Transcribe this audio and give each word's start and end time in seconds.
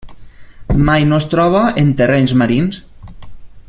Mai 0.87 1.05
no 1.11 1.19
es 1.23 1.27
troba 1.35 1.63
en 1.83 1.93
terrenys 2.01 2.37
marins. 2.43 2.85